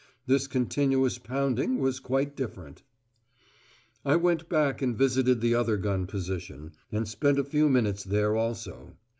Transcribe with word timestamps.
This 0.25 0.47
continuous 0.47 1.19
pounding 1.19 1.77
was 1.77 1.99
quite 1.99 2.35
different. 2.35 2.81
I 4.03 4.15
went 4.15 4.49
back 4.49 4.81
and 4.81 4.97
visited 4.97 5.41
the 5.41 5.53
other 5.53 5.77
gun 5.77 6.07
position, 6.07 6.71
and 6.91 7.07
spent 7.07 7.37
a 7.37 7.43
few 7.43 7.69
minutes 7.69 8.03
there 8.03 8.35
also. 8.35 8.97